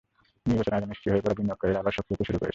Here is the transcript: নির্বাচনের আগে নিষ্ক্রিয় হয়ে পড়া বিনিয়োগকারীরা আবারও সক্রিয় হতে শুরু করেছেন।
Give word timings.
নির্বাচনের 0.47 0.77
আগে 0.77 0.89
নিষ্ক্রিয় 0.91 1.13
হয়ে 1.13 1.23
পড়া 1.25 1.37
বিনিয়োগকারীরা 1.39 1.79
আবারও 1.81 1.97
সক্রিয় 1.97 2.15
হতে 2.19 2.27
শুরু 2.27 2.37
করেছেন। 2.39 2.49